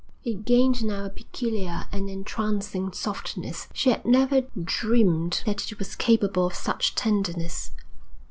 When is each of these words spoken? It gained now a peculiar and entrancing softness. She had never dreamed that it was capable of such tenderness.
It 0.23 0.45
gained 0.45 0.83
now 0.83 1.05
a 1.05 1.11
peculiar 1.11 1.85
and 1.91 2.09
entrancing 2.09 2.91
softness. 2.91 3.67
She 3.71 3.91
had 3.91 4.03
never 4.03 4.41
dreamed 4.63 5.43
that 5.45 5.71
it 5.71 5.77
was 5.77 5.95
capable 5.95 6.47
of 6.47 6.55
such 6.55 6.95
tenderness. 6.95 7.69